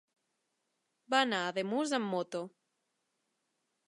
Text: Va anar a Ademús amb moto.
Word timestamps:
Va 1.13 1.19
anar 1.25 1.41
a 1.41 1.51
Ademús 1.53 1.93
amb 1.97 2.09
moto. 2.13 2.41